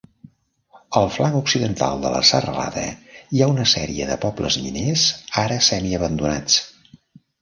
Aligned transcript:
Al 1.01 1.09
flanc 1.17 1.35
occidental 1.39 2.01
de 2.07 2.13
la 2.15 2.23
serralada 2.31 2.85
hi 3.35 3.43
ha 3.43 3.49
una 3.53 3.67
sèrie 3.75 4.09
de 4.13 4.17
pobles 4.25 4.59
miners 4.65 5.05
ara 5.43 5.63
semiabandonats. 5.71 6.61